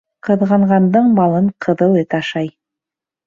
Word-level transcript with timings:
Ҡыҙғанғандың 0.27 1.11
малын 1.19 1.51
ҡыҙыл 1.65 1.99
эт 2.05 2.17
ашай. 2.21 2.49